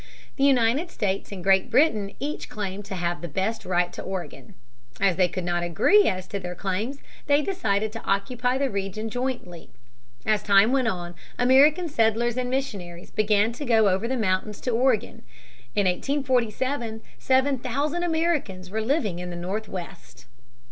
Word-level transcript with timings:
The 0.35 0.43
United 0.43 0.89
States 0.89 1.31
and 1.31 1.43
Great 1.43 1.69
Britain 1.69 2.13
each 2.19 2.49
claimed 2.49 2.85
to 2.85 2.95
have 2.95 3.21
the 3.21 3.27
best 3.27 3.63
right 3.65 3.93
to 3.93 4.01
Oregon. 4.01 4.55
As 4.99 5.15
they 5.15 5.27
could 5.27 5.43
not 5.43 5.61
agree 5.61 6.05
as 6.07 6.25
to 6.29 6.39
their 6.39 6.55
claims, 6.55 6.97
they 7.27 7.43
decided 7.43 7.91
to 7.91 8.03
occupy 8.03 8.57
the 8.57 8.71
region 8.71 9.11
jointly. 9.11 9.69
As 10.25 10.41
time 10.41 10.71
went 10.71 10.87
on 10.87 11.13
American 11.37 11.87
settlers 11.87 12.35
and 12.35 12.49
missionaries 12.49 13.11
began 13.11 13.51
to 13.51 13.63
go 13.63 13.89
over 13.89 14.07
the 14.07 14.17
mountains 14.17 14.59
to 14.61 14.71
Oregon. 14.71 15.21
In 15.75 15.85
1847 15.85 17.03
seven 17.19 17.59
thousand 17.59 18.01
Americans 18.01 18.71
were 18.71 18.81
living 18.81 19.19
in 19.19 19.29
the 19.29 19.35
Northwest. 19.35 20.25